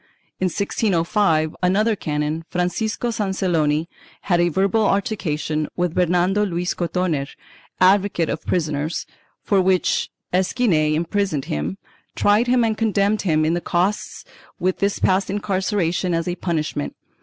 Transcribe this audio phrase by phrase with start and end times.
[0.39, 3.87] In 1605, another canon, Francisco Sanceloni,
[4.21, 7.27] had a verbal altercation with Bernardo Luis Cotoner,
[7.79, 9.05] advocate of prisoners,
[9.43, 11.77] for which Esquinel imprisoned him,
[12.15, 14.25] tried him and condemned him in the costs,
[14.59, 16.95] with his past incarceration as a punishment.